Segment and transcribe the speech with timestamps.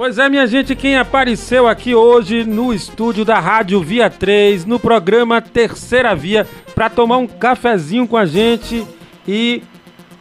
[0.00, 4.80] Pois é, minha gente, quem apareceu aqui hoje no estúdio da Rádio Via 3, no
[4.80, 8.82] programa Terceira Via, para tomar um cafezinho com a gente
[9.28, 9.62] e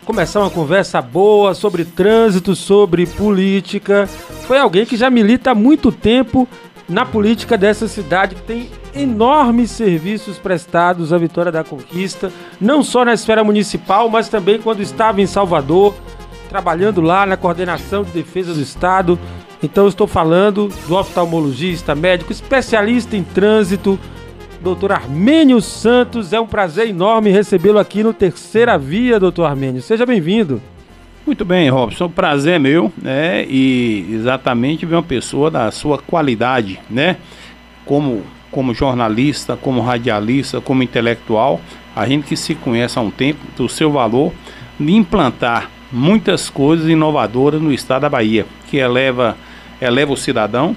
[0.04, 4.06] começar uma conversa boa sobre trânsito, sobre política.
[4.46, 6.46] Foi alguém que já milita há muito tempo
[6.90, 13.06] na política dessa cidade, que tem enormes serviços prestados à Vitória da Conquista, não só
[13.06, 15.96] na esfera municipal, mas também quando estava em Salvador,
[16.50, 19.18] trabalhando lá na coordenação de defesa do Estado.
[19.62, 24.00] Então estou falando do oftalmologista, médico, especialista em trânsito,
[24.62, 26.32] doutor Armênio Santos.
[26.32, 29.82] É um prazer enorme recebê-lo aqui no Terceira Via, doutor Armênio.
[29.82, 30.62] Seja bem-vindo.
[31.26, 32.08] Muito bem, Robson.
[32.08, 33.46] Prazer meu, né?
[33.46, 37.18] E exatamente ver uma pessoa da sua qualidade, né?
[37.86, 41.60] Como, como jornalista, como radialista, como intelectual,
[41.94, 44.32] a gente que se conhece há um tempo, do seu valor,
[44.80, 49.36] de implantar muitas coisas inovadoras no estado da Bahia, que eleva
[49.82, 50.76] eleva o cidadão,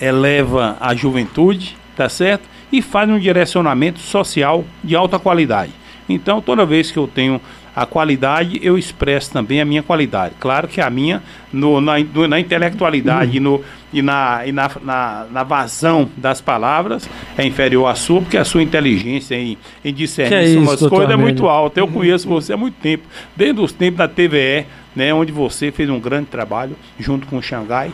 [0.00, 2.48] eleva a juventude, tá certo?
[2.72, 5.72] E faz um direcionamento social de alta qualidade.
[6.08, 7.40] Então, toda vez que eu tenho
[7.74, 10.34] a qualidade, eu expresso também a minha qualidade.
[10.38, 11.22] Claro que a minha,
[11.52, 13.44] no, na, no, na intelectualidade uhum.
[13.44, 18.36] no, e, na, e na, na, na, vazão das palavras, é inferior à sua, porque
[18.36, 21.80] a sua inteligência em, em discernir é umas coisas é muito alta.
[21.80, 25.90] Eu conheço você há muito tempo, desde os tempos da TVE, né, onde você fez
[25.90, 27.90] um grande trabalho junto com o Xangai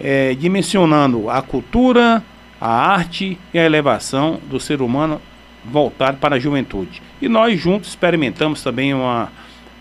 [0.00, 2.22] é, dimensionando a cultura,
[2.60, 5.20] a arte e a elevação do ser humano
[5.64, 7.02] voltado para a juventude.
[7.20, 9.30] E nós juntos experimentamos também uma,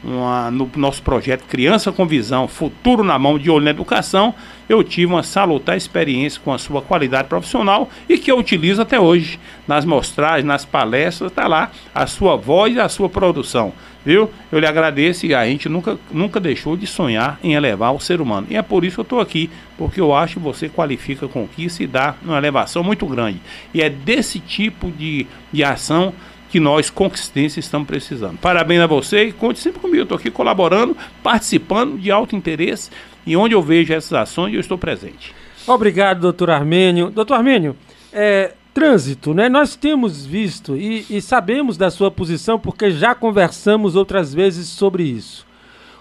[0.03, 4.33] uma, no nosso projeto Criança com Visão, Futuro na Mão de Olho na Educação,
[4.69, 8.99] eu tive uma salutar experiência com a sua qualidade profissional e que eu utilizo até
[8.99, 13.73] hoje nas mostragens, nas palestras, está lá a sua voz e a sua produção.
[14.05, 14.29] Viu?
[14.49, 18.21] Eu lhe agradeço e a gente nunca, nunca deixou de sonhar em elevar o ser
[18.21, 18.47] humano.
[18.49, 21.47] E é por isso que eu estou aqui, porque eu acho que você qualifica com
[21.57, 23.41] isso e dá uma elevação muito grande.
[23.73, 26.13] E é desse tipo de, de ação
[26.49, 28.37] que nós, conquistenses, estamos precisando.
[28.37, 30.03] Parabéns a você e conte sempre comigo.
[30.03, 32.89] Estou aqui colaborando, participando de alto interesse
[33.25, 35.33] e onde eu vejo essas ações eu estou presente.
[35.67, 37.09] Obrigado, doutor Armênio.
[37.09, 37.75] Doutor Armênio,
[38.13, 39.49] é, trânsito, né?
[39.49, 45.03] Nós temos visto e, e sabemos da sua posição porque já conversamos outras vezes sobre
[45.03, 45.45] isso.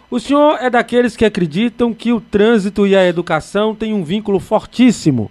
[0.08, 4.38] O senhor é daqueles que acreditam que o trânsito e a educação têm um vínculo
[4.38, 5.28] fortíssimo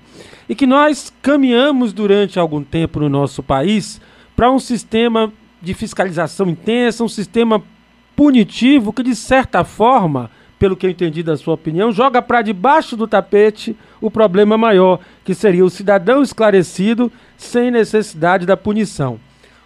[0.50, 4.02] e que nós caminhamos durante algum tempo no nosso país
[4.36, 5.32] para um sistema
[5.62, 7.64] de fiscalização intensa, um sistema
[8.16, 12.96] punitivo que, de certa forma, pelo que eu entendi da sua opinião, joga para debaixo
[12.96, 19.20] do tapete o problema maior, que seria o cidadão esclarecido sem necessidade da punição.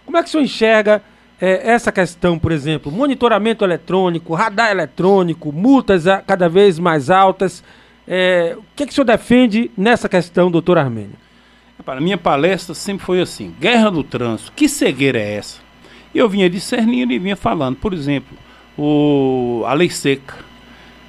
[0.04, 1.02] Como é que o senhor enxerga
[1.40, 7.62] é, essa questão, por exemplo, monitoramento eletrônico, radar eletrônico, multas cada vez mais altas?
[8.06, 11.14] É, o que, é que o senhor defende nessa questão, doutor Armênio?
[11.84, 15.60] Para minha palestra sempre foi assim: guerra do trânsito, que cegueira é essa?
[16.14, 18.36] E eu vinha discernindo e vinha falando, por exemplo,
[18.76, 20.50] o, a lei seca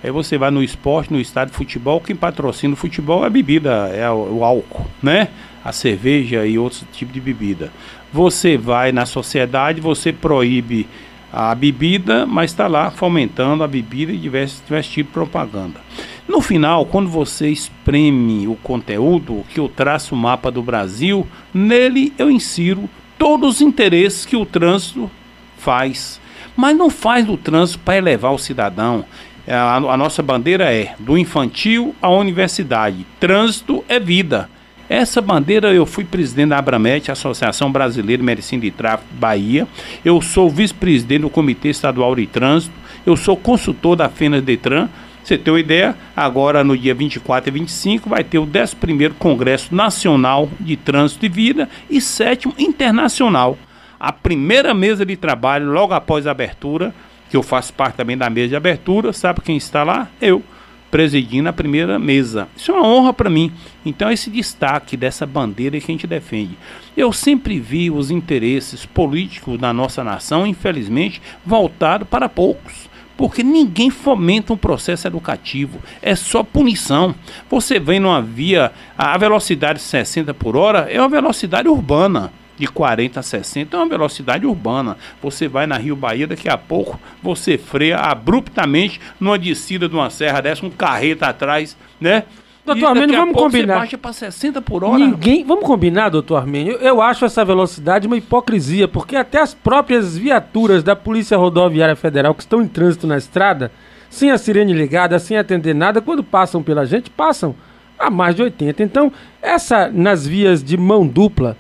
[0.04, 3.30] Aí você vai no esporte, no estádio de futebol, quem patrocina o futebol é a
[3.30, 5.28] bebida, é o, álcool, né?
[5.64, 7.72] A cerveja e outros tipos de bebida.
[8.12, 10.88] Você vai na sociedade, você proíbe
[11.32, 15.80] a bebida, mas está lá fomentando a bebida e diversos, diversos tipos de propaganda.
[16.28, 22.14] No final, quando você espreme o conteúdo, que eu traço o mapa do Brasil, nele
[22.18, 25.10] eu insiro todos os interesses que o trânsito
[25.58, 26.20] faz.
[26.56, 29.06] Mas não faz do trânsito para elevar o cidadão.
[29.46, 33.06] É, a, a nossa bandeira é do infantil à universidade.
[33.20, 34.50] Trânsito é vida.
[34.88, 39.68] Essa bandeira eu fui presidente da Abramet, Associação Brasileira de Medicina de Tráfego Bahia.
[40.04, 42.74] Eu sou vice-presidente do Comitê Estadual de Trânsito.
[43.06, 44.90] Eu sou consultor da FENAS Detran.
[45.24, 45.96] Você tem uma ideia?
[46.16, 51.30] Agora no dia 24 e 25 vai ter o 11º Congresso Nacional de Trânsito e
[51.30, 53.58] Vida e sétimo internacional.
[54.00, 56.94] A primeira mesa de trabalho logo após a abertura
[57.32, 60.10] que eu faço parte também da mesa de abertura, sabe quem está lá?
[60.20, 60.44] Eu,
[60.92, 62.50] presidindo a primeira mesa.
[62.58, 63.54] Isso é uma honra para mim.
[63.86, 66.58] Então, esse destaque dessa bandeira que a gente defende.
[66.96, 72.91] Eu sempre vi os interesses políticos da nossa nação, infelizmente, voltado para poucos
[73.22, 77.14] porque ninguém fomenta um processo educativo, é só punição.
[77.52, 82.66] Você vem numa via, a velocidade de 60 por hora é uma velocidade urbana de
[82.66, 84.98] 40 a 60 é uma velocidade urbana.
[85.22, 90.10] Você vai na Rio Bahia, daqui a pouco você freia abruptamente numa descida de uma
[90.10, 92.24] serra dessa, um carreta atrás, né?
[92.66, 93.74] Doutor Armênio, vamos combinar.
[93.74, 94.98] Você baixa para 60 por hora.
[94.98, 96.74] Ninguém, vamos combinar, doutor Armênio.
[96.76, 102.36] Eu acho essa velocidade uma hipocrisia, porque até as próprias viaturas da Polícia Rodoviária Federal
[102.36, 103.72] que estão em trânsito na estrada,
[104.10, 107.56] sem a sirene ligada, sem atender nada, quando passam pela gente, passam
[107.98, 108.84] a mais de 80.
[108.84, 109.12] Então,
[109.42, 111.58] essa nas vias de mão dupla,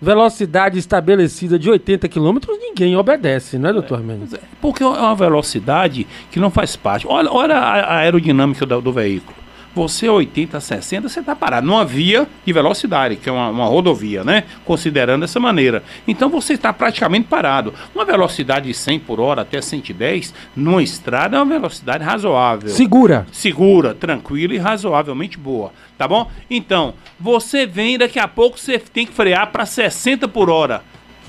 [0.00, 4.32] velocidade estabelecida de 80 km, ninguém obedece, não é, doutor Mendes?
[4.32, 7.06] É, porque é uma velocidade que não faz parte.
[7.06, 12.26] Olha, olha a aerodinâmica do, do veículo você 80, 60, você está parado numa via
[12.44, 14.44] de velocidade, que é uma, uma, rodovia, né?
[14.64, 15.82] Considerando dessa maneira.
[16.06, 17.72] Então você está praticamente parado.
[17.94, 22.70] Uma velocidade de 100 por hora até 110 numa estrada é uma velocidade razoável.
[22.70, 23.26] Segura.
[23.30, 25.72] Segura, tranquila e razoavelmente boa.
[25.96, 26.30] Tá bom?
[26.50, 30.82] Então, você vem, daqui a pouco você tem que frear para 60 por hora.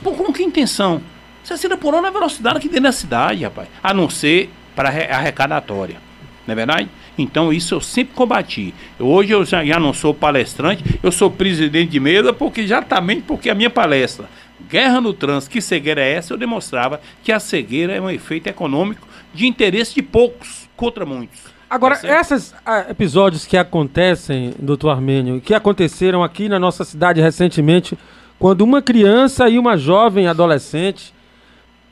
[0.03, 1.01] Pô, com que intenção?
[1.43, 3.67] 60 por hora é a velocidade aqui dentro da cidade, rapaz.
[3.81, 6.08] A não ser para arrecadatória.
[6.49, 6.89] Não é verdade?
[7.15, 8.73] Então isso eu sempre combati.
[8.99, 13.51] Hoje eu já, já não sou palestrante, eu sou presidente de mesa porque exatamente porque
[13.51, 14.27] a minha palestra
[14.67, 16.33] Guerra no Trânsito, que cegueira é essa?
[16.33, 21.39] Eu demonstrava que a cegueira é um efeito econômico de interesse de poucos contra muitos.
[21.69, 27.21] Agora, tá esses ah, episódios que acontecem, doutor Armênio, que aconteceram aqui na nossa cidade
[27.21, 27.95] recentemente,
[28.39, 31.13] quando uma criança e uma jovem adolescente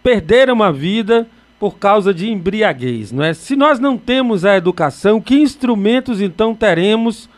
[0.01, 1.27] perderam a vida
[1.59, 3.33] por causa de embriaguez, não é?
[3.33, 7.29] Se nós não temos a educação, que instrumentos então teremos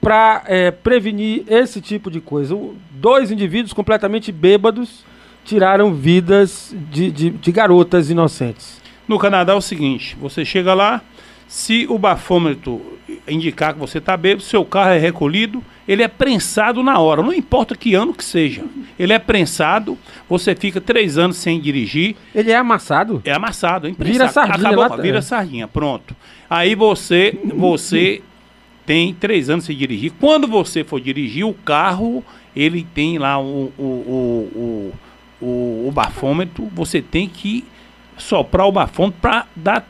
[0.00, 2.58] para é, prevenir esse tipo de coisa?
[2.90, 5.04] Dois indivíduos completamente bêbados
[5.44, 8.80] tiraram vidas de, de, de garotas inocentes.
[9.06, 11.00] No Canadá é o seguinte: você chega lá,
[11.48, 16.82] se o bafômetro indicar que você está bêbado, seu carro é recolhido, ele é prensado
[16.82, 18.62] na hora, não importa que ano que seja.
[18.98, 19.96] Ele é prensado,
[20.28, 22.14] você fica três anos sem dirigir.
[22.34, 23.22] Ele é amassado?
[23.24, 24.68] É amassado, é Vira sardinha.
[24.68, 26.14] Acabou, lá, vira sardinha, pronto.
[26.50, 28.20] Aí você, você
[28.84, 30.12] tem três anos sem dirigir.
[30.20, 32.22] Quando você for dirigir, o carro,
[32.54, 34.92] ele tem lá o, o, o,
[35.40, 37.64] o, o bafômetro, você tem que
[38.18, 39.86] soprar o bafômetro para dar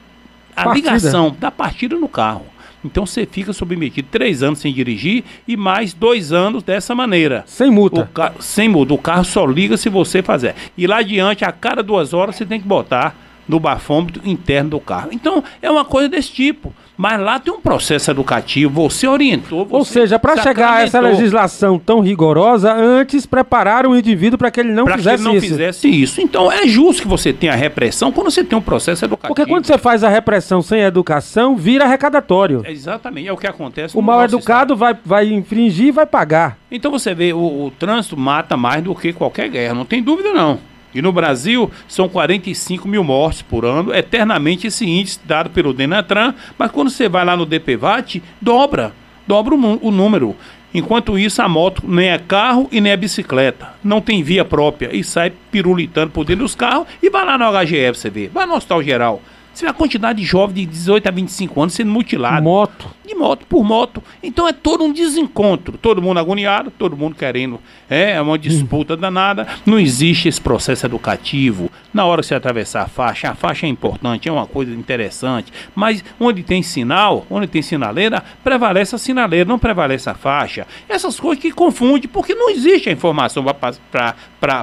[0.61, 0.91] a partida.
[0.93, 2.47] ligação da partida no carro.
[2.85, 7.43] Então você fica submetido três anos sem dirigir e mais dois anos dessa maneira.
[7.47, 8.11] Sem multa.
[8.41, 8.95] sem multa.
[8.95, 10.55] O carro só liga se você fazer.
[10.77, 13.17] E lá adiante, a cada duas horas, você tem que botar
[13.49, 15.09] no bafômetro interno do carro.
[15.11, 16.73] Então, é uma coisa desse tipo.
[16.99, 19.65] Mas lá tem um processo educativo, você orientou.
[19.65, 24.51] Você Ou seja, para chegar a essa legislação tão rigorosa, antes prepararam o indivíduo para
[24.51, 25.05] que ele não fizesse isso.
[25.05, 26.21] Para que ele não fizesse isso.
[26.21, 29.33] Então é justo que você tenha a repressão quando você tem um processo educativo.
[29.33, 32.63] Porque quando você faz a repressão sem educação, vira arrecadatório.
[32.65, 33.97] É exatamente, é o que acontece.
[33.97, 36.59] O mal educado vai, vai infringir e vai pagar.
[36.69, 40.33] Então você vê, o, o trânsito mata mais do que qualquer guerra, não tem dúvida
[40.33, 40.59] não.
[40.95, 46.35] E no Brasil são 45 mil mortes por ano, eternamente esse índice dado pelo Denatran,
[46.57, 48.93] mas quando você vai lá no DPVAT, dobra,
[49.27, 50.35] dobra o, o número.
[50.73, 53.69] Enquanto isso, a moto nem é carro e nem é bicicleta.
[53.83, 57.51] Não tem via própria e sai pirulitando por dentro dos carros e vai lá no
[57.51, 58.29] HGF, você vê.
[58.29, 59.23] Vai no Hospital Geral.
[59.59, 62.45] Você vê a quantidade de jovens de 18 a 25 anos sendo mutilados.
[62.45, 62.95] Moto.
[63.05, 64.01] De moto, por moto.
[64.23, 65.77] Então é todo um desencontro.
[65.77, 67.59] Todo mundo agoniado, todo mundo querendo.
[67.91, 68.99] É, é uma disputa hum.
[68.99, 69.49] danada.
[69.67, 71.69] Não existe esse processo educativo.
[71.93, 75.53] Na hora que você atravessar a faixa, a faixa é importante, é uma coisa interessante.
[75.75, 80.69] Mas onde tem sinal, onde tem sinaleira, prevalece a sinaleira, não prevalece a faixa.
[80.89, 84.15] Essas coisas que confundem, porque não existe a informação para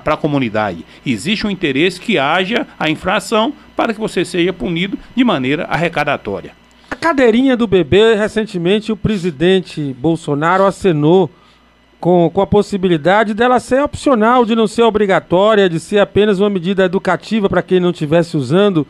[0.06, 0.86] a comunidade.
[1.06, 6.54] Existe um interesse que haja a infração para que você seja punido de maneira arrecadatória.
[6.89, 11.30] A cadeirinha do bebê, recentemente o presidente Bolsonaro acenou
[12.00, 16.50] com, com a possibilidade dela ser opcional, de não ser obrigatória, de ser apenas uma
[16.50, 18.85] medida educativa para quem não estivesse usando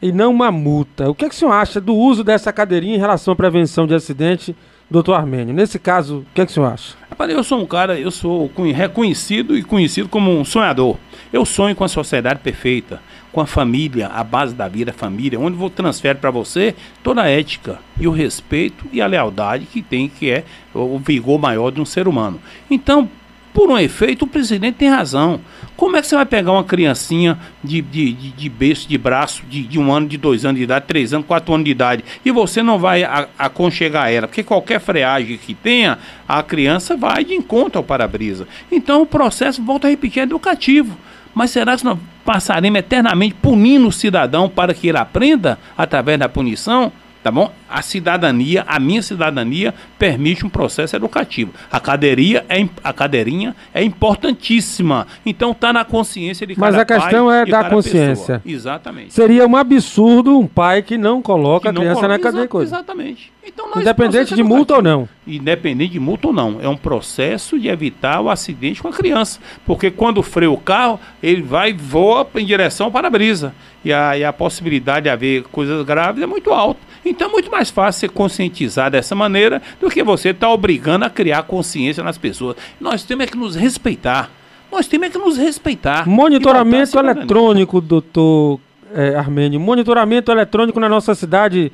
[0.00, 1.10] e não uma multa.
[1.10, 3.86] O que, é que o senhor acha do uso dessa cadeirinha em relação à prevenção
[3.86, 4.56] de acidente,
[4.90, 5.54] doutor Armênio?
[5.54, 6.94] Nesse caso, o que, é que o senhor acha?
[7.28, 10.96] Eu sou um cara, eu sou reconhecido e conhecido como um sonhador.
[11.32, 13.00] Eu sonho com a sociedade perfeita
[13.34, 16.72] com a família, a base da vida, a família, onde vou transfere para você
[17.02, 21.38] toda a ética e o respeito e a lealdade que tem, que é o vigor
[21.38, 22.40] maior de um ser humano.
[22.70, 23.10] Então,
[23.52, 25.40] por um efeito, o presidente tem razão.
[25.76, 29.42] Como é que você vai pegar uma criancinha de, de, de, de berço, de braço,
[29.48, 32.04] de, de um ano, de dois anos de idade, três anos, quatro anos de idade,
[32.24, 34.28] e você não vai a, aconchegar ela?
[34.28, 38.46] Porque qualquer freagem que tenha, a criança vai de encontro ao para-brisa.
[38.70, 40.96] Então o processo, volta a repetir, é educativo.
[41.34, 46.28] Mas será que nós passaremos eternamente punindo o cidadão para que ele aprenda através da
[46.28, 46.92] punição?
[47.24, 47.50] Tá bom?
[47.66, 51.54] A cidadania, a minha cidadania, permite um processo educativo.
[51.72, 55.06] A cadeirinha é, a cadeirinha é importantíssima.
[55.24, 58.40] Então está na consciência de cada Mas a questão é da consciência.
[58.40, 58.42] Pessoa.
[58.44, 59.14] Exatamente.
[59.14, 62.62] Seria um absurdo um pai que não coloca que não a criança coloca, na cadeira.
[62.62, 63.32] exatamente.
[63.46, 65.08] Então, Independente de multa ou não.
[65.26, 66.58] Independente de multa ou não.
[66.62, 69.38] É um processo de evitar o acidente com a criança.
[69.66, 73.54] Porque quando freia o carro, ele vai e voa em direção para a brisa.
[73.84, 76.80] E a, e a possibilidade de haver coisas graves é muito alta.
[77.04, 81.04] Então é muito mais fácil ser conscientizar dessa maneira do que você estar tá obrigando
[81.04, 82.56] a criar consciência nas pessoas.
[82.80, 84.30] Nós temos é que nos respeitar.
[84.72, 86.08] Nós temos é que nos respeitar.
[86.08, 88.58] Monitoramento eletrônico, doutor
[88.94, 89.60] é, Armênio.
[89.60, 91.70] Monitoramento eletrônico na nossa cidade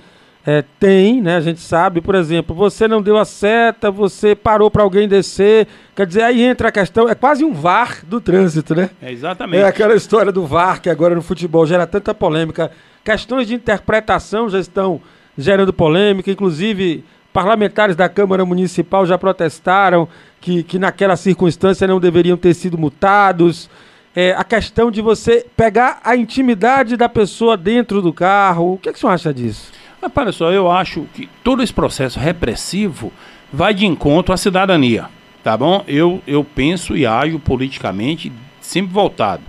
[0.46, 1.36] é, tem, né?
[1.36, 5.66] A gente sabe, por exemplo, você não deu a seta, você parou para alguém descer.
[5.94, 8.90] Quer dizer, aí entra a questão, é quase um VAR do trânsito, né?
[9.02, 9.62] É exatamente.
[9.62, 12.70] É aquela história do VAR que agora no futebol gera tanta polêmica.
[13.04, 15.00] Questões de interpretação já estão
[15.36, 20.08] gerando polêmica, inclusive parlamentares da Câmara Municipal já protestaram
[20.40, 23.68] que, que naquela circunstância não deveriam ter sido multados.
[24.16, 28.74] É, a questão de você pegar a intimidade da pessoa dentro do carro.
[28.74, 29.79] O que, é que o senhor acha disso?
[30.00, 33.12] Mas, só, eu acho que todo esse processo repressivo
[33.52, 35.06] vai de encontro à cidadania,
[35.42, 35.84] tá bom?
[35.86, 39.42] Eu, eu penso e ajo politicamente sempre voltado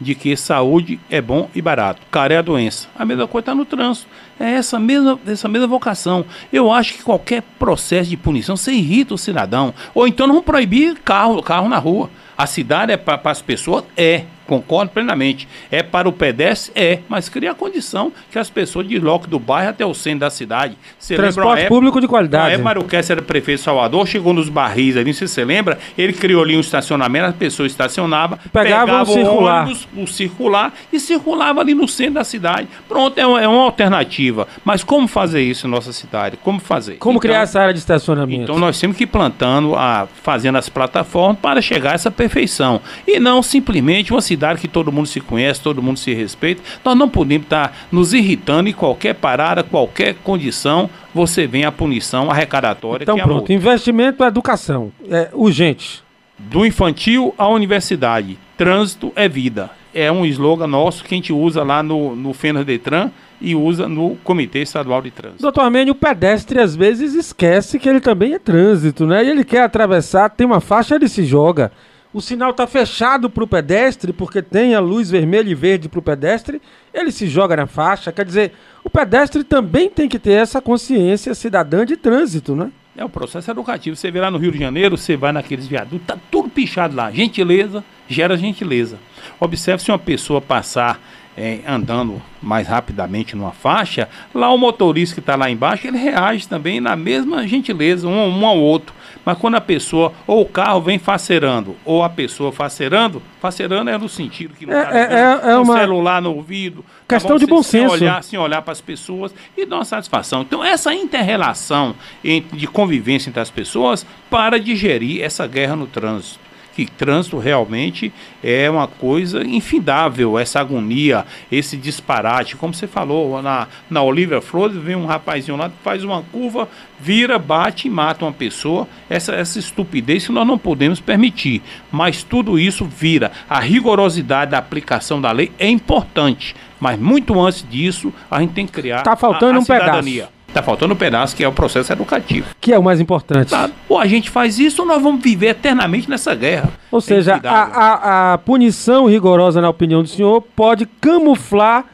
[0.00, 2.88] de que saúde é bom e barato, cara é a doença.
[2.94, 4.06] A mesma coisa está no trânsito.
[4.38, 6.24] É essa mesma, essa mesma vocação.
[6.52, 9.72] Eu acho que qualquer processo de punição você irrita o cidadão.
[9.94, 12.10] Ou então não proibir carro, carro na rua.
[12.36, 13.84] A cidade é para as pessoas?
[13.96, 14.24] É.
[14.46, 15.48] Concordo plenamente.
[15.70, 16.72] É para o pedestre?
[16.74, 17.00] É.
[17.08, 20.76] Mas cria a condição que as pessoas deslocam do bairro até o centro da cidade.
[20.98, 22.54] Você Transporte época, público de qualidade.
[22.54, 26.12] É, Mário Kessler era prefeito de Salvador, chegou nos barris ali, se você lembra, ele
[26.12, 29.64] criou ali um estacionamento, as pessoas estacionavam, pegavam pegava o circular.
[29.64, 32.68] ônibus, o circular e circulava ali no centro da cidade.
[32.88, 34.46] Pronto, é uma, é uma alternativa.
[34.64, 36.36] Mas como fazer isso em nossa cidade?
[36.36, 36.96] Como fazer?
[36.96, 38.42] Como então, criar essa área de estacionamento?
[38.42, 42.80] Então nós temos que ir plantando, a, fazendo as plataformas para chegar a essa perfeição.
[43.06, 46.62] E não simplesmente uma cidade cidade que todo mundo se conhece, todo mundo se respeita.
[46.84, 52.30] Nós não podemos estar nos irritando em qualquer parada, qualquer condição, você vem a punição
[52.30, 53.04] arrecadatória.
[53.04, 56.04] Então, é pronto, investimento em educação, é urgente.
[56.38, 59.70] Do infantil à universidade, trânsito é vida.
[59.94, 63.88] É um slogan nosso que a gente usa lá no, no Fenas Detran e usa
[63.88, 65.40] no Comitê Estadual de Trânsito.
[65.40, 69.24] Doutor Armênio, o pedestre às vezes esquece que ele também é trânsito, né?
[69.24, 71.72] E ele quer atravessar, tem uma faixa, ele se joga
[72.16, 75.98] o sinal está fechado para o pedestre, porque tem a luz vermelha e verde para
[75.98, 76.62] o pedestre,
[76.94, 78.10] ele se joga na faixa.
[78.10, 82.72] Quer dizer, o pedestre também tem que ter essa consciência cidadã de trânsito, né?
[82.96, 83.94] É um processo educativo.
[83.94, 87.10] Você vê lá no Rio de Janeiro, você vai naqueles viadutos, tá tudo pichado lá.
[87.10, 88.98] Gentileza gera gentileza.
[89.38, 90.98] Observe se uma pessoa passar
[91.36, 96.48] é, andando mais rapidamente numa faixa, lá o motorista que está lá embaixo, ele reage
[96.48, 98.95] também na mesma gentileza, um, um ao outro.
[99.26, 103.98] Mas quando a pessoa, ou o carro vem faceirando, ou a pessoa faceirando, faceirando é
[103.98, 106.84] no sentido que não é, tá é, é, é uma celular no ouvido.
[107.08, 107.92] Tá Questão de bom senso.
[107.92, 110.42] Olhar, sem olhar para as pessoas e dar uma satisfação.
[110.42, 116.45] Então, essa inter-relação de convivência entre as pessoas para digerir essa guerra no trânsito
[116.76, 118.12] que trânsito realmente
[118.44, 122.54] é uma coisa infindável, essa agonia, esse disparate.
[122.54, 126.68] Como você falou, na, na Olivia Flores, vem um rapazinho lá, faz uma curva,
[127.00, 128.86] vira, bate e mata uma pessoa.
[129.08, 131.62] Essa, essa estupidez que nós não podemos permitir.
[131.90, 133.32] Mas tudo isso vira.
[133.48, 136.54] A rigorosidade da aplicação da lei é importante.
[136.78, 140.24] Mas muito antes disso, a gente tem que criar tá faltando a, a um cidadania.
[140.24, 140.35] Pedaço.
[140.56, 142.46] Está faltando um pedaço que é o processo educativo.
[142.58, 143.50] Que é o mais importante.
[143.50, 143.68] Tá.
[143.86, 146.70] Ou a gente faz isso ou nós vamos viver eternamente nessa guerra.
[146.90, 151.84] Ou seja, a, a, a punição rigorosa, na opinião do senhor, pode camuflar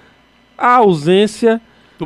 [0.56, 1.60] a ausência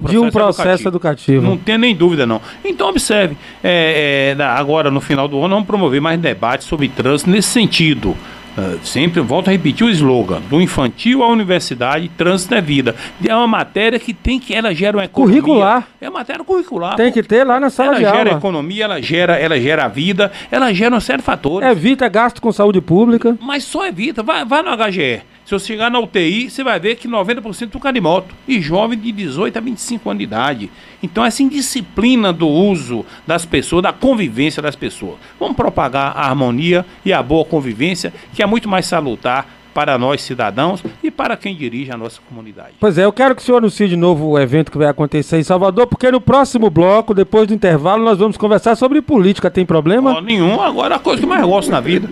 [0.08, 1.40] de um processo educativo.
[1.40, 1.42] educativo.
[1.42, 2.40] Não tem nem dúvida, não.
[2.64, 7.28] Então, observe, é, é, agora no final do ano, vamos promover mais debates sobre trânsito
[7.28, 8.16] nesse sentido.
[8.56, 12.94] Uh, sempre volto a repetir o slogan: do infantil à universidade, trânsito é vida.
[13.24, 15.42] É uma matéria que tem que ela gera uma economia.
[15.42, 15.88] Curricular.
[16.00, 16.96] É matéria curricular.
[16.96, 18.16] Tem que ter lá na sala ela de aula.
[18.16, 21.68] Ela gera economia, ela gera, ela gera vida, ela gera um certo fatores.
[21.68, 23.36] Evita gasto com saúde pública.
[23.40, 24.22] Mas só evita.
[24.22, 25.22] Vai, vai no HGE.
[25.46, 28.34] Se você chegar na UTI, você vai ver que 90% do cara de moto.
[28.48, 30.70] E jovem de 18 a 25 anos de idade.
[31.00, 35.14] Então, essa indisciplina do uso das pessoas, da convivência das pessoas.
[35.38, 40.20] Vamos propagar a harmonia e a boa convivência, que é muito mais salutar para nós
[40.22, 42.72] cidadãos e para quem dirige a nossa comunidade.
[42.80, 45.38] Pois é, eu quero que o senhor anuncie de novo o evento que vai acontecer
[45.38, 49.48] em Salvador, porque no próximo bloco, depois do intervalo, nós vamos conversar sobre política.
[49.48, 50.16] Tem problema?
[50.16, 52.08] Oh, nenhum, agora a coisa que eu mais gosto na vida.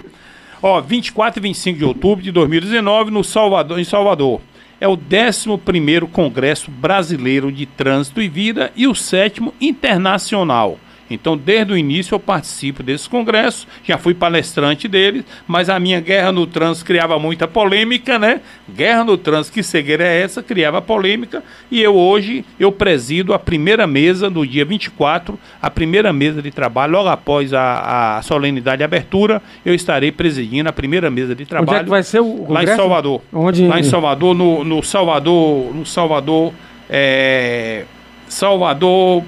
[0.67, 4.41] Ó, 24 e 25 de outubro de 2019 no Salvador, em Salvador.
[4.81, 10.79] É o 11º Congresso Brasileiro de Trânsito e Vida e o sétimo internacional.
[11.15, 16.01] Então, desde o início eu participo desses congressos, já fui palestrante deles, mas a minha
[16.01, 18.41] guerra no trânsito criava muita polêmica, né?
[18.69, 20.43] Guerra no trânsito, que cegueira é essa?
[20.43, 26.13] Criava polêmica, e eu hoje, eu presido a primeira mesa do dia 24, a primeira
[26.13, 31.11] mesa de trabalho, logo após a, a solenidade de abertura, eu estarei presidindo a primeira
[31.11, 31.71] mesa de trabalho.
[31.71, 33.23] Onde é que vai ser o Lá em Salvador.
[33.33, 33.67] Onde?
[33.67, 36.53] Lá em Salvador, no, no Salvador, no Salvador,
[36.89, 37.85] é,
[38.29, 39.25] Salvador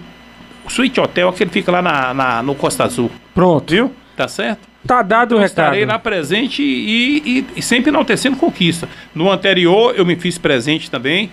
[0.66, 3.10] o Suite Hotel, aquele fica lá na, na, no Costa Azul.
[3.34, 3.72] Pronto.
[3.72, 3.92] Viu?
[4.16, 4.66] Tá certo?
[4.86, 5.48] Tá dado o recado.
[5.48, 8.88] Estarei lá presente e, e, e, sempre enaltecendo conquista.
[9.14, 11.28] No anterior, eu me fiz presente também,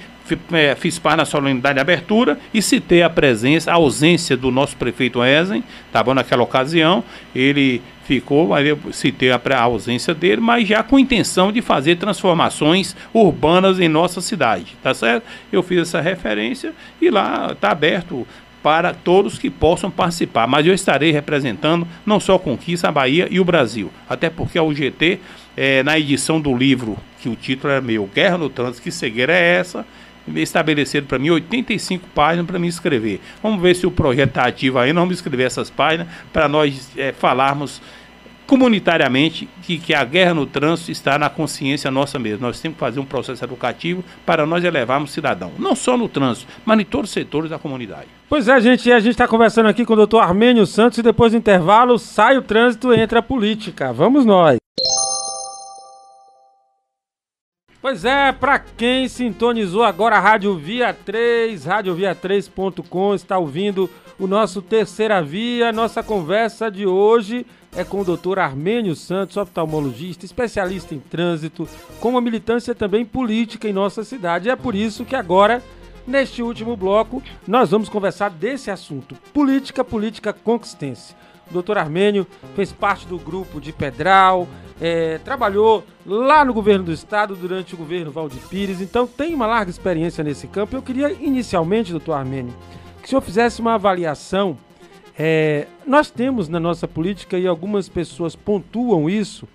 [0.51, 4.75] é, fiz parte na solenidade de abertura e citei a presença, a ausência do nosso
[4.75, 6.13] prefeito Ezen, tá bom?
[6.13, 7.03] Naquela ocasião,
[7.35, 11.97] ele ficou, mas eu citei a, a ausência dele, mas já com intenção de fazer
[11.97, 15.23] transformações urbanas em nossa cidade, tá certo?
[15.51, 18.27] Eu fiz essa referência e lá está aberto
[18.63, 20.47] para todos que possam participar.
[20.47, 23.91] Mas eu estarei representando não só Conquista, a Bahia e o Brasil.
[24.09, 25.19] Até porque a UGT,
[25.55, 29.33] é, na edição do livro, que o título é meu, Guerra no Trânsito, que cegueira
[29.33, 29.85] é essa?
[30.35, 33.19] estabelecido para mim 85 páginas para me escrever.
[33.41, 37.11] Vamos ver se o projeto está ativo aí, vamos escrever essas páginas para nós é,
[37.11, 37.81] falarmos
[38.47, 42.45] comunitariamente que, que a guerra no trânsito está na consciência nossa mesmo.
[42.45, 46.07] Nós temos que fazer um processo educativo para nós elevarmos o cidadão, não só no
[46.07, 48.07] trânsito, mas em todos os setores da comunidade.
[48.29, 51.31] Pois é, gente, a gente está conversando aqui com o doutor Armênio Santos e depois
[51.31, 53.93] do intervalo sai o trânsito e entra a política.
[53.93, 54.57] Vamos nós!
[57.83, 64.61] Pois é, para quem sintonizou agora a Rádio Via 3, radiovia3.com, está ouvindo o nosso
[64.61, 65.71] Terceira Via.
[65.73, 71.67] Nossa conversa de hoje é com o doutor Armênio Santos, oftalmologista, especialista em trânsito,
[71.99, 74.47] com uma militância também política em nossa cidade.
[74.47, 75.61] E é por isso que agora,
[76.05, 81.15] neste último bloco, nós vamos conversar desse assunto: política, política conquistense.
[81.49, 82.25] O doutor Armênio
[82.55, 84.47] fez parte do grupo de Pedral,
[84.79, 89.45] é, trabalhou lá no governo do estado durante o governo Valdir Pires, então tem uma
[89.45, 90.75] larga experiência nesse campo.
[90.75, 92.53] Eu queria inicialmente, doutor Armênio,
[93.01, 94.57] que o senhor fizesse uma avaliação.
[95.17, 99.47] É, nós temos na nossa política, e algumas pessoas pontuam isso,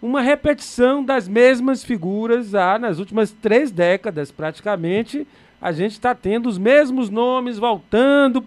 [0.00, 5.26] uma repetição das mesmas figuras ah, nas últimas três décadas, praticamente.
[5.60, 8.44] A gente está tendo os mesmos nomes voltando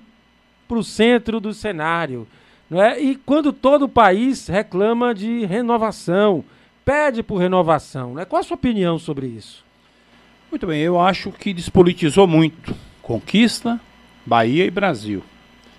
[0.67, 2.27] para o centro do cenário.
[2.69, 2.99] Não é?
[2.99, 6.43] E quando todo o país reclama de renovação,
[6.83, 8.15] pede por renovação.
[8.15, 8.25] Né?
[8.25, 9.63] Qual a sua opinião sobre isso?
[10.51, 12.75] Muito bem, eu acho que despolitizou muito.
[13.01, 13.79] Conquista,
[14.25, 15.23] Bahia e Brasil.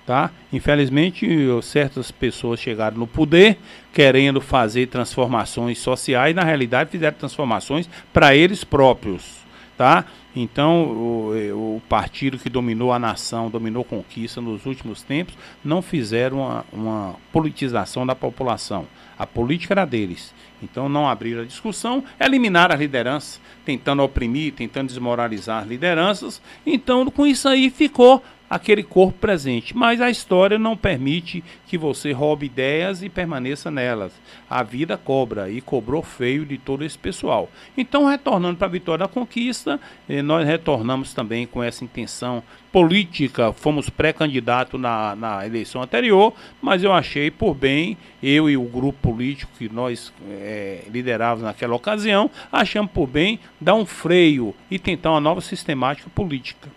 [0.07, 0.31] Tá?
[0.53, 1.27] Infelizmente,
[1.63, 3.59] certas pessoas chegaram no poder
[3.93, 9.39] querendo fazer transformações sociais, na realidade fizeram transformações para eles próprios,
[9.77, 10.05] tá?
[10.37, 16.41] Então, o, o, partido que dominou a nação, dominou conquista nos últimos tempos, não fizeram
[16.41, 18.87] uma, uma politização da população.
[19.19, 20.35] A política era deles.
[20.63, 26.43] Então, não abriram a discussão, eliminaram a liderança, tentando oprimir, tentando desmoralizar as lideranças.
[26.67, 29.77] Então, com isso aí ficou aquele corpo presente.
[29.77, 34.13] Mas a história não permite que você roube ideias e permaneça nelas.
[34.49, 37.51] A vida cobra e cobrou feio de todo esse pessoal.
[37.77, 43.53] Então, retornando para a vitória da conquista, eh, nós retornamos também com essa intenção política.
[43.53, 49.13] Fomos pré-candidato na, na eleição anterior, mas eu achei por bem, eu e o grupo
[49.13, 55.13] político que nós eh, liderávamos naquela ocasião, achamos por bem dar um freio e tentar
[55.13, 56.69] uma nova sistemática política.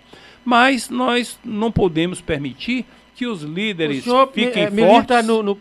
[0.46, 5.26] Mas nós não podemos permitir que os líderes fiquem me, é, fortes.
[5.26, 5.58] No, no,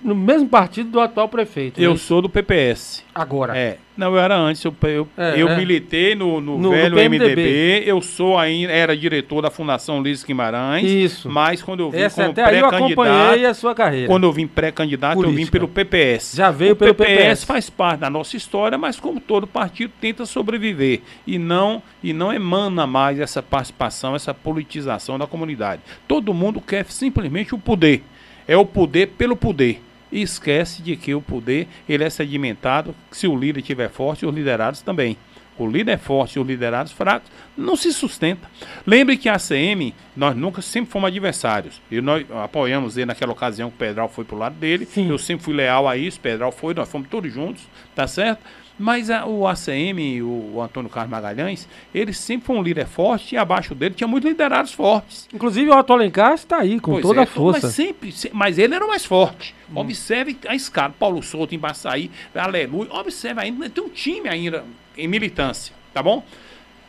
[0.00, 1.80] no mesmo partido do atual prefeito.
[1.80, 1.96] Eu né?
[1.96, 3.04] sou do PPS.
[3.14, 3.56] Agora.
[3.56, 3.78] É.
[3.96, 4.62] Não, eu era antes.
[4.64, 5.56] Eu, eu, é, eu é.
[5.56, 7.82] militei no, no, no velho MDB.
[7.84, 10.88] Eu sou ainda, era diretor da Fundação Luiz Guimarães.
[10.88, 11.28] Isso.
[11.28, 13.46] Mas quando eu vim Essa como pré-candidato.
[13.46, 14.06] a sua carreira.
[14.06, 16.36] Quando eu vim pré-candidato, eu vim pelo PPS.
[16.36, 17.18] Já veio o pelo PPS.
[17.18, 22.12] PPS faz parte da nossa história, mas como todo partido tenta sobreviver e não e
[22.12, 25.82] não emana mais essa participação, essa politização da comunidade.
[26.06, 28.04] Todo mundo quer simplesmente o poder.
[28.46, 33.26] É o poder pelo poder e esquece de que o poder ele é sedimentado se
[33.26, 35.16] o líder estiver forte os liderados também.
[35.58, 38.48] O líder é forte e os liderados fracos não se sustenta.
[38.86, 41.82] Lembre que a ACM, nós nunca sempre fomos adversários.
[41.90, 44.86] E nós apoiamos ele naquela ocasião que o Pedral foi pro lado dele.
[44.86, 45.10] Sim.
[45.10, 48.40] Eu sempre fui leal a isso, Pedral foi, nós fomos todos juntos, tá certo?
[48.78, 53.34] Mas a, o ACM, o, o, Antônio Carlos Magalhães, ele sempre foi um líder forte
[53.34, 55.28] e abaixo dele tinha muitos liderados fortes.
[55.34, 57.66] Inclusive o Otto Alencar está aí com pois toda é, a força.
[57.66, 59.54] Mas, sempre, mas ele era o mais forte.
[59.70, 59.78] Hum.
[59.78, 60.94] Observe a escala.
[60.96, 62.92] Paulo Souto em Baçaí, aleluia.
[62.92, 64.64] Observe ainda, tem um time ainda
[64.96, 66.22] em militância, tá bom?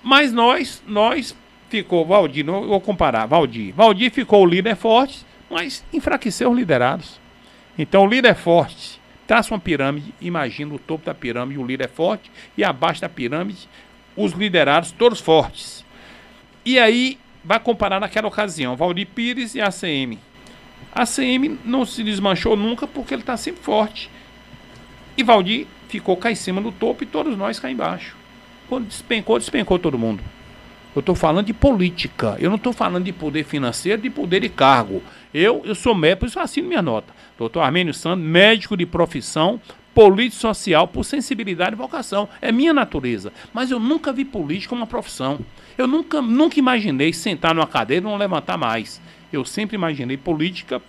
[0.03, 1.35] Mas nós, nós
[1.69, 3.73] ficou, Valdir, não vou comparar, Valdir.
[3.73, 7.19] Valdir ficou o líder forte, mas enfraqueceu os liderados.
[7.77, 8.98] Então o líder forte,
[9.29, 13.07] traça uma pirâmide, imagina o topo da pirâmide, o líder é forte, e abaixo da
[13.07, 13.69] pirâmide,
[14.17, 15.85] os liderados todos fortes.
[16.65, 20.17] E aí vai comparar naquela ocasião, Valdir Pires e a ACM.
[20.91, 24.09] A ACM não se desmanchou nunca porque ele está sempre forte.
[25.15, 28.17] E Valdir ficou cá em cima do topo e todos nós cá embaixo.
[28.67, 30.23] Quando despencou, despencou todo mundo.
[30.95, 32.35] Eu estou falando de política.
[32.39, 35.03] Eu não estou falando de poder financeiro, de poder de cargo.
[35.33, 37.13] Eu, eu sou médico, por isso assino minha nota.
[37.37, 39.61] Doutor Armênio Santos, médico de profissão,
[39.93, 42.27] político social, por sensibilidade e vocação.
[42.41, 43.31] É minha natureza.
[43.53, 45.39] Mas eu nunca vi política como uma profissão.
[45.77, 48.99] Eu nunca, nunca imaginei sentar numa cadeira e não levantar mais.
[49.31, 50.81] Eu sempre imaginei política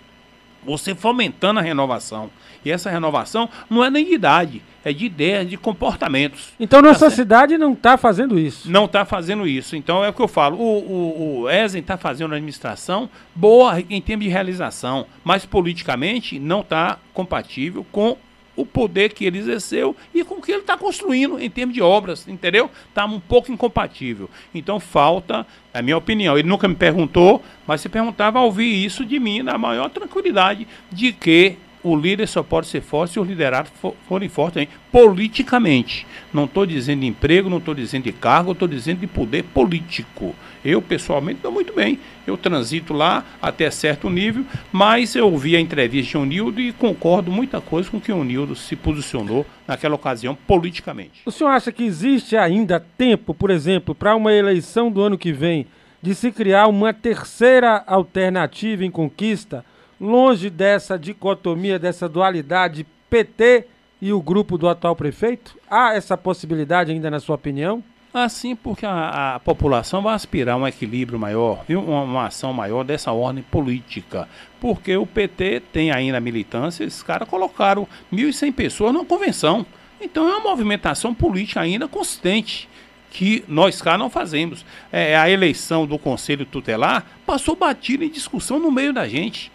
[0.63, 2.29] você fomentando a renovação.
[2.63, 6.53] E essa renovação não é nem de idade, é de ideias, de comportamentos.
[6.59, 8.69] Então nossa tá cidade não está fazendo isso.
[8.69, 9.75] Não está fazendo isso.
[9.75, 10.57] Então é o que eu falo.
[10.57, 16.39] O, o, o Ezen está fazendo a administração boa em termos de realização, mas politicamente
[16.39, 18.15] não está compatível com
[18.61, 21.81] o poder que ele exerceu e com o que ele está construindo em termos de
[21.81, 22.69] obras, entendeu?
[22.89, 24.29] Está um pouco incompatível.
[24.53, 29.19] Então falta, na minha opinião, ele nunca me perguntou, mas se perguntava ouvir isso de
[29.19, 33.71] mim na maior tranquilidade de que o líder só pode ser forte se os liderados
[33.81, 36.05] for, forem fortes politicamente.
[36.33, 40.35] Não estou dizendo de emprego, não estou dizendo de cargo, estou dizendo de poder político.
[40.63, 41.99] Eu, pessoalmente, estou muito bem.
[42.25, 47.31] Eu transito lá até certo nível, mas eu vi a entrevista de Onildo e concordo
[47.31, 51.21] muita coisa com que o Onildo se posicionou naquela ocasião politicamente.
[51.25, 55.33] O senhor acha que existe ainda tempo, por exemplo, para uma eleição do ano que
[55.33, 55.65] vem,
[56.01, 59.65] de se criar uma terceira alternativa em conquista?
[60.01, 63.67] Longe dessa dicotomia, dessa dualidade PT
[64.01, 65.55] e o grupo do atual prefeito?
[65.69, 67.83] Há essa possibilidade ainda, na sua opinião?
[68.13, 71.79] Assim, porque a, a população vai aspirar um equilíbrio maior, viu?
[71.79, 74.27] Uma, uma, ação maior dessa ordem política.
[74.59, 79.65] Porque o PT tem aí na militância, esses caras colocaram 1.100 pessoas numa convenção.
[80.01, 82.67] Então é uma movimentação política ainda consistente
[83.11, 84.65] que nós cá não fazemos.
[84.91, 89.51] É, a eleição do Conselho Tutelar passou batida em discussão no meio da gente.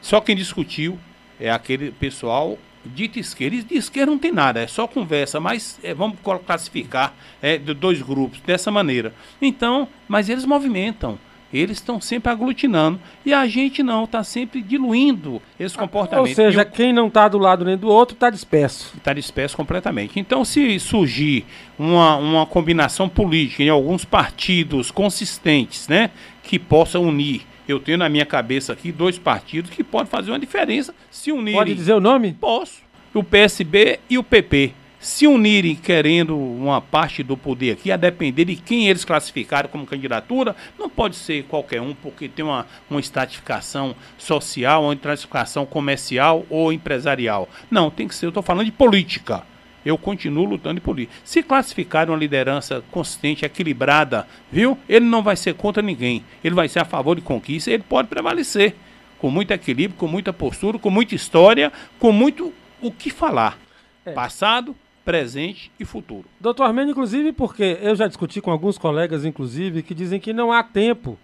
[0.00, 0.98] Só quem discutiu
[1.38, 3.56] é aquele pessoal de esquerda.
[3.56, 7.74] E de esquerda não tem nada, é só conversa, mas é, vamos classificar é, de
[7.74, 9.12] dois grupos dessa maneira.
[9.40, 11.18] Então, mas eles movimentam.
[11.52, 16.28] Eles estão sempre aglutinando e a gente não, está sempre diluindo esse comportamento.
[16.28, 18.92] Ou seja, quem não está do lado nem do outro está disperso.
[18.96, 20.20] Está disperso completamente.
[20.20, 21.44] Então, se surgir
[21.76, 26.10] uma, uma combinação política em alguns partidos consistentes, né,
[26.44, 30.38] que possa unir eu tenho na minha cabeça aqui dois partidos que podem fazer uma
[30.38, 31.58] diferença se unirem.
[31.58, 32.36] Pode dizer o nome?
[32.40, 32.82] Posso.
[33.14, 34.74] O PSB e o PP.
[35.00, 39.86] Se unirem querendo uma parte do poder aqui, a depender de quem eles classificarem como
[39.86, 46.44] candidatura, não pode ser qualquer um, porque tem uma, uma estratificação social, uma estratificação comercial
[46.50, 47.48] ou empresarial.
[47.70, 49.42] Não, tem que ser, eu estou falando de política
[49.84, 51.10] eu continuo lutando por isso.
[51.24, 54.76] Se classificar uma liderança consistente, equilibrada, viu?
[54.88, 56.24] Ele não vai ser contra ninguém.
[56.42, 58.74] Ele vai ser a favor de conquista, ele pode prevalecer
[59.18, 63.58] com muito equilíbrio, com muita postura, com muita história, com muito o que falar.
[64.04, 64.12] É.
[64.12, 66.24] Passado, presente e futuro.
[66.40, 70.50] Doutor Armênio, inclusive, porque eu já discuti com alguns colegas, inclusive, que dizem que não
[70.50, 71.18] há tempo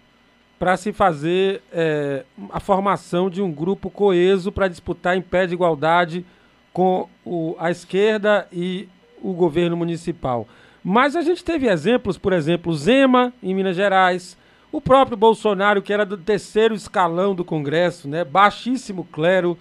[0.59, 5.53] para se fazer é, a formação de um grupo coeso para disputar em pé de
[5.53, 6.25] igualdade
[6.77, 8.87] com o, a esquerda e
[9.19, 10.47] o governo municipal.
[10.83, 14.37] Mas a gente teve exemplos, por exemplo, Zema, em Minas Gerais,
[14.71, 19.57] o próprio Bolsonaro, que era do terceiro escalão do Congresso, né, baixíssimo clero,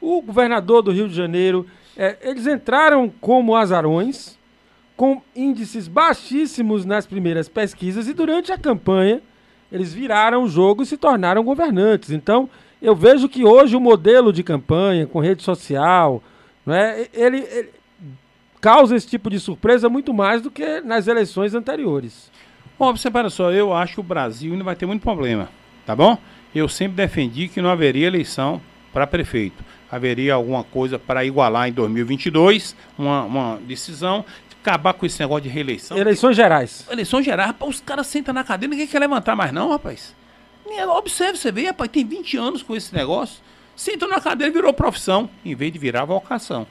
[0.00, 4.38] o governador do Rio de Janeiro, é, eles entraram como azarões,
[4.96, 9.20] com índices baixíssimos nas primeiras pesquisas, e durante a campanha
[9.72, 12.10] eles viraram o jogo e se tornaram governantes.
[12.10, 12.48] Então,
[12.80, 16.22] eu vejo que hoje o modelo de campanha, com rede social,
[16.64, 17.08] não é?
[17.12, 17.70] ele, ele
[18.60, 22.30] causa esse tipo de surpresa muito mais do que nas eleições anteriores.
[22.78, 25.48] Bom, você para só, eu acho que o Brasil ainda vai ter muito problema,
[25.84, 26.16] tá bom?
[26.54, 28.60] Eu sempre defendi que não haveria eleição
[28.92, 29.62] para prefeito.
[29.90, 34.24] Haveria alguma coisa para igualar em 2022, uma, uma decisão,
[34.60, 35.96] acabar com esse negócio de reeleição.
[35.96, 36.86] Eleições gerais.
[36.90, 40.14] Eleições gerais, rapaz, os caras sentam na cadeira, ninguém quer levantar mais não, rapaz.
[40.96, 43.42] Observe, você vê, rapaz, tem 20 anos com esse negócio.
[43.76, 46.66] Sentou na cadeira virou profissão, em vez de virar vocação.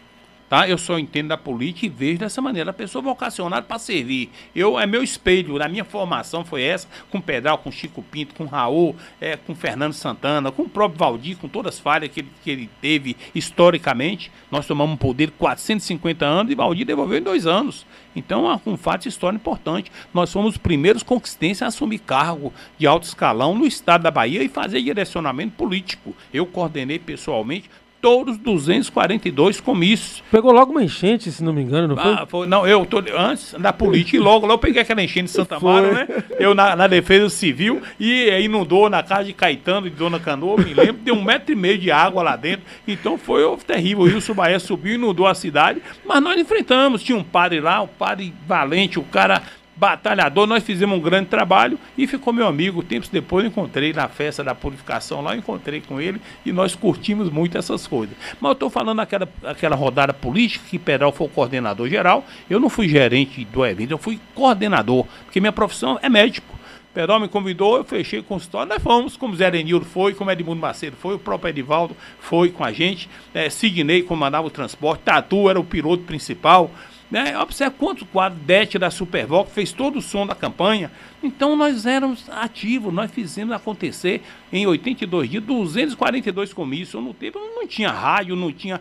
[0.49, 0.67] Tá?
[0.67, 2.71] Eu só entendo da política e vejo dessa maneira.
[2.71, 4.29] A pessoa vocacionada para servir.
[4.55, 8.45] Eu, é meu espelho, na minha formação foi essa, com Pedral, com Chico Pinto, com
[8.45, 12.31] Raul, é, com Fernando Santana, com o próprio Valdir, com todas as falhas que ele,
[12.43, 14.31] que ele teve historicamente.
[14.51, 17.85] Nós tomamos um poder 450 anos e Valdir devolveu em dois anos.
[18.15, 19.91] Então, é um fato histórico importante.
[20.13, 24.43] Nós fomos os primeiros conquistenses a assumir cargo de alto escalão no estado da Bahia
[24.43, 26.15] e fazer direcionamento político.
[26.33, 27.69] Eu coordenei pessoalmente
[28.01, 30.23] todos os 242 comícios.
[30.31, 32.13] Pegou logo uma enchente, se não me engano, não foi?
[32.13, 35.25] Ah, foi não, eu tô antes da política e logo, logo eu peguei aquela enchente
[35.25, 36.07] de Santa Amaro, né?
[36.39, 40.57] Eu na, na, defesa civil e inundou na casa de Caetano e de Dona Canoa,
[40.57, 42.65] me lembro, deu um metro e meio de água lá dentro.
[42.87, 44.03] Então foi terrível.
[44.03, 47.03] O Rio Bahia subiu, inundou a cidade, mas nós enfrentamos.
[47.03, 49.41] Tinha um padre lá, um padre valente, o cara
[49.79, 52.83] batalhador, nós fizemos um grande trabalho e ficou meu amigo.
[52.83, 56.75] Tempos depois eu encontrei na festa da purificação lá, eu encontrei com ele e nós
[56.75, 58.15] curtimos muito essas coisas.
[58.41, 62.25] Mas eu estou falando daquela aquela rodada política que Pedral foi o coordenador geral.
[62.49, 66.59] Eu não fui gerente do evento, eu fui coordenador, porque minha profissão é médico.
[66.93, 70.59] Pedral me convidou, eu fechei o consultório, nós fomos, como Zé Denildo foi, como Edmundo
[70.59, 75.49] Macedo foi, o próprio Edivaldo foi com a gente, é, Sidney comandava o transporte, Tatu
[75.49, 76.71] era o piloto principal,
[77.09, 77.37] né?
[77.39, 80.91] Observe quantos quadros DET da Supervox fez todo o som da campanha.
[81.23, 84.21] Então nós éramos ativos, nós fizemos acontecer
[84.53, 87.03] em 82 dias, 242 comícios.
[87.03, 88.79] No tempo não tinha rádio, não tinha,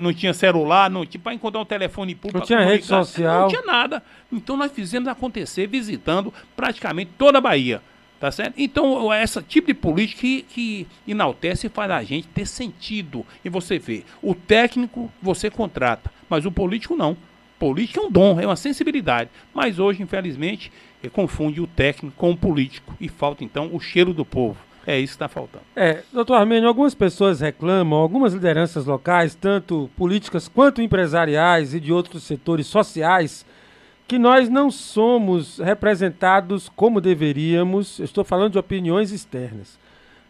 [0.00, 2.38] não tinha celular, não tinha para encontrar um telefone público.
[2.38, 3.42] Não tinha rede social.
[3.42, 4.02] Não tinha nada.
[4.30, 7.82] Então nós fizemos acontecer visitando praticamente toda a Bahia.
[8.22, 8.54] Tá certo?
[8.56, 13.26] Então, esse tipo de política que, que enaltece e faz a gente ter sentido.
[13.44, 17.14] E você vê, o técnico você contrata, mas o político não.
[17.58, 19.28] Política é um dom, é uma sensibilidade.
[19.52, 20.72] Mas hoje, infelizmente,
[21.12, 22.94] confunde o técnico com o político.
[22.98, 24.56] E falta, então, o cheiro do povo.
[24.86, 25.62] É isso que está faltando.
[25.76, 31.92] É, doutor Armênio, algumas pessoas reclamam, algumas lideranças locais, tanto políticas quanto empresariais e de
[31.92, 33.44] outros setores sociais,
[34.08, 39.78] que nós não somos representados como deveríamos, estou falando de opiniões externas,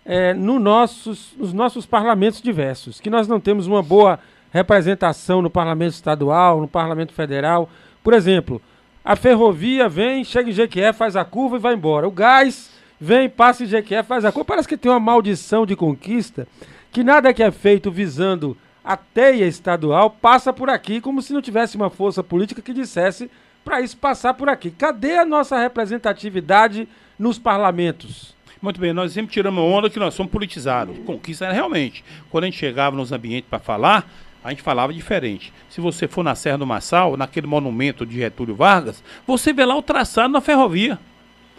[0.05, 4.19] é, no nossos, nos nossos parlamentos diversos, que nós não temos uma boa
[4.53, 7.69] representação no parlamento estadual, no parlamento federal.
[8.05, 8.61] Por exemplo,
[9.05, 12.07] a ferrovia vem, chega em Jequié, faz a curva e vai embora.
[12.07, 14.45] O gás vem, passa em Jequié, faz a curva.
[14.45, 16.47] Parece que tem uma maldição de conquista,
[16.93, 21.41] que nada que é feito visando a teia estadual passa por aqui, como se não
[21.41, 23.31] tivesse uma força política que dissesse
[23.65, 24.71] para isso passar por aqui.
[24.71, 26.87] Cadê a nossa representatividade
[27.19, 28.35] nos parlamentos?
[28.61, 30.97] Muito bem, nós sempre tiramos onda que nós somos politizados.
[31.07, 32.05] Conquista realmente.
[32.31, 34.09] Quando a gente chegava nos ambientes para falar,
[34.45, 35.53] a gente falava diferente.
[35.71, 39.77] Se você for na Serra do Massal, naquele monumento de Getúlio Vargas, você vê lá
[39.77, 40.99] o traçado na ferrovia.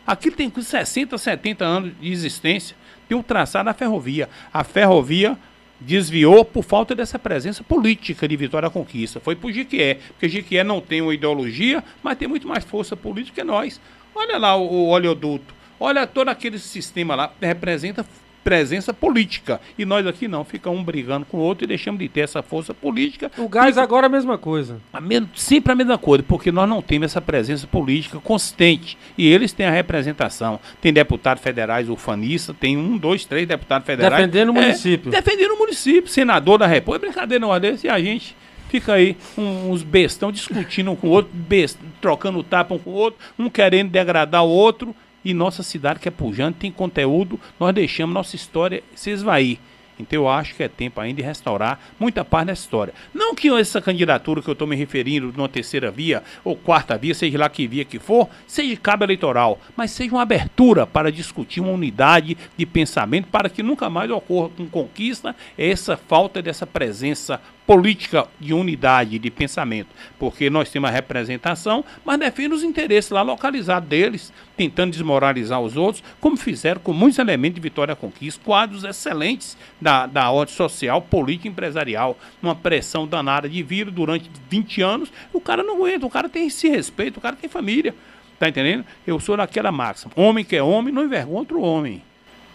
[0.05, 2.75] Aquilo tem 60, 70 anos de existência.
[3.07, 4.29] Tem o traçado na ferrovia.
[4.53, 5.37] A ferrovia
[5.79, 9.19] desviou por falta dessa presença política de Vitória Conquista.
[9.19, 13.41] Foi por Jiquié, porque Jiquié não tem uma ideologia, mas tem muito mais força política
[13.41, 13.79] que nós.
[14.15, 18.05] Olha lá o, o oleoduto, olha todo aquele sistema lá, representa
[18.43, 19.61] presença política.
[19.77, 22.41] E nós aqui não, fica um brigando com o outro e deixamos de ter essa
[22.43, 23.31] força política.
[23.37, 23.81] O gás fica...
[23.81, 24.79] agora é a mesma coisa.
[24.91, 25.27] A me...
[25.35, 28.97] Sempre a mesma coisa, porque nós não temos essa presença política consistente.
[29.17, 30.59] E eles têm a representação.
[30.81, 34.21] Tem deputados federais ufanistas, tem um, dois, três deputados federais.
[34.21, 35.11] Defendendo o é, município.
[35.11, 37.05] Defendendo o município, senador da República.
[37.05, 38.35] É brincadeira não é desse, e a gente
[38.69, 42.93] fica aí uns bestão discutindo um com o outro, best, trocando tapa um com o
[42.93, 47.73] outro, um querendo degradar o outro e nossa cidade, que é pujante, tem conteúdo, nós
[47.73, 49.59] deixamos nossa história se esvair.
[49.99, 52.93] Então eu acho que é tempo ainda de restaurar muita parte dessa história.
[53.13, 57.13] Não que essa candidatura que eu estou me referindo, numa terceira via ou quarta via,
[57.13, 61.61] seja lá que via que for, seja cabo eleitoral, mas seja uma abertura para discutir
[61.61, 67.39] uma unidade de pensamento para que nunca mais ocorra com conquista essa falta dessa presença
[67.65, 73.21] política de unidade de pensamento, porque nós temos a representação, mas defende os interesses lá
[73.21, 78.83] localizados deles, tentando desmoralizar os outros, como fizeram com muitos elementos de Vitória Conquista, quadros
[78.83, 85.13] excelentes da, da ordem social, política empresarial, uma pressão danada de vir durante 20 anos,
[85.31, 87.95] o cara não aguenta, o cara tem esse respeito, o cara tem família,
[88.37, 88.85] tá entendendo?
[89.07, 92.01] Eu sou daquela máxima, homem que é homem não envergonha outro homem.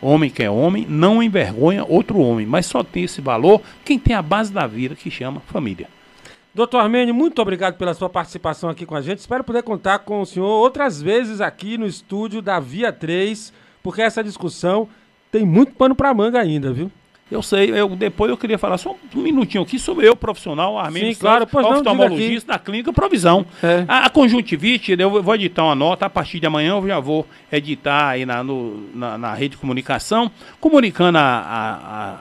[0.01, 4.15] Homem que é homem não envergonha outro homem, mas só tem esse valor quem tem
[4.15, 5.89] a base da vida que chama família.
[6.55, 9.19] Doutor Armênio, muito obrigado pela sua participação aqui com a gente.
[9.19, 14.03] Espero poder contar com o senhor outras vezes aqui no estúdio da Via 3, porque
[14.03, 14.89] essa discussão
[15.31, 16.91] tem muito pano para manga ainda, viu?
[17.31, 21.13] Eu sei, eu, depois eu queria falar só um minutinho aqui sobre eu, profissional, Armênio
[21.13, 23.45] Sim, claro, pois oftalmologista da clínica Provisão.
[23.63, 23.85] É.
[23.87, 27.27] A, a conjuntivite, eu vou editar uma nota, a partir de amanhã eu já vou
[27.53, 31.23] editar aí na, no- na, na rede de comunicação, comunicando a-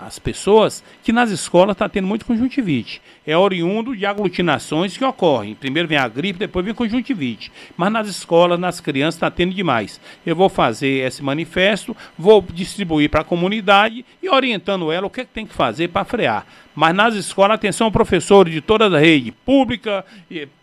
[0.02, 3.02] a- as pessoas que nas escolas está tendo muito conjuntivite.
[3.26, 5.54] É oriundo de aglutinações que ocorrem.
[5.54, 7.52] Primeiro vem a gripe, depois vem conjuntivite.
[7.76, 10.00] Mas nas escolas, nas crianças, está tendo demais.
[10.26, 15.22] Eu vou fazer esse manifesto, vou distribuir para a comunidade e orientando ela o que,
[15.22, 16.46] é que tem que fazer para frear.
[16.74, 20.04] Mas nas escolas, atenção, professores de toda a rede, pública,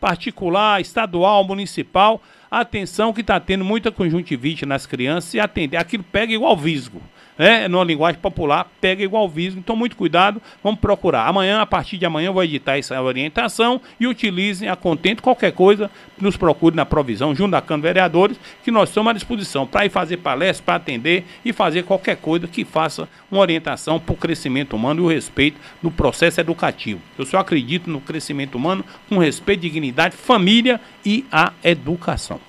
[0.00, 2.20] particular, estadual, municipal,
[2.50, 5.76] atenção que está tendo muita conjuntivite nas crianças e atender.
[5.76, 7.00] Aquilo pega igual visgo.
[7.36, 7.66] Né?
[7.68, 9.58] Numa linguagem popular, pega igual visgo.
[9.58, 11.26] Então, muito cuidado, vamos procurar.
[11.26, 15.22] Amanhã, a partir de amanhã, eu vou editar essa orientação e utilizem a contento.
[15.22, 19.12] Qualquer coisa, nos procure na provisão, junto da Câmara de Vereadores, que nós estamos à
[19.12, 23.98] disposição para ir fazer palestra, para atender e fazer qualquer coisa que faça uma orientação
[23.98, 27.00] para o crescimento humano e o respeito no processo educativo.
[27.18, 32.40] Eu só acredito no crescimento humano com respeito, dignidade, família e a educação.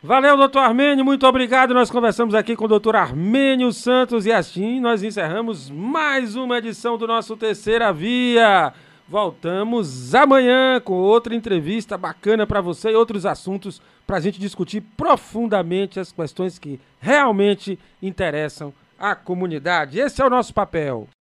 [0.00, 1.74] Valeu, doutor Armênio, muito obrigado.
[1.74, 6.96] Nós conversamos aqui com o doutor Armênio Santos e assim nós encerramos mais uma edição
[6.96, 8.72] do nosso Terceira Via.
[9.08, 14.82] Voltamos amanhã com outra entrevista bacana para você e outros assuntos para a gente discutir
[14.96, 19.98] profundamente as questões que realmente interessam à comunidade.
[19.98, 21.08] Esse é o nosso papel.